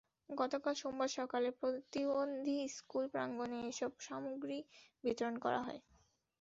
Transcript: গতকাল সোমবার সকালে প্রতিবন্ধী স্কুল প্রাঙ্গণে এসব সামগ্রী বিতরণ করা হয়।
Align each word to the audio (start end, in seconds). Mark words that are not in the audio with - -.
গতকাল 0.31 0.73
সোমবার 0.75 1.09
সকালে 1.17 1.49
প্রতিবন্ধী 1.59 2.57
স্কুল 2.77 3.03
প্রাঙ্গণে 3.13 3.57
এসব 3.71 3.91
সামগ্রী 4.07 4.57
বিতরণ 5.03 5.35
করা 5.43 5.59
হয়। 5.65 5.81